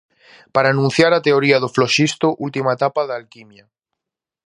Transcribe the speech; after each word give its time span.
Para 0.53 0.71
enunciar 0.75 1.11
a 1.15 1.23
teoría 1.27 1.61
do 1.63 1.73
floxisto, 1.75 2.27
última 2.45 2.71
etapa 2.77 3.01
da 3.09 3.15
alquimia. 3.21 3.65